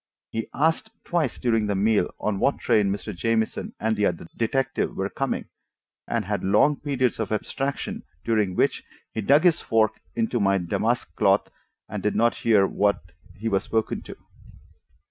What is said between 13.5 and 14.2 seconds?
spoken to.